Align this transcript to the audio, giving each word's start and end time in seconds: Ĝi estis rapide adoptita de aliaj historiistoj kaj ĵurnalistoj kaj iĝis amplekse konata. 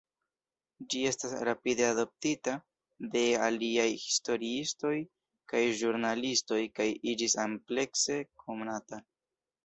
Ĝi 0.91 0.99
estis 1.07 1.33
rapide 1.47 1.83
adoptita 1.87 2.53
de 3.15 3.21
aliaj 3.47 3.85
historiistoj 4.05 4.93
kaj 5.53 5.61
ĵurnalistoj 5.81 6.59
kaj 6.79 6.87
iĝis 7.13 7.37
amplekse 7.45 8.17
konata. 8.45 9.01